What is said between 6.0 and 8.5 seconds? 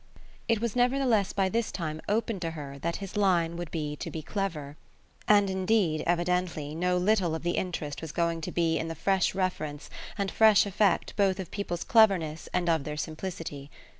evidently, no little of the interest was going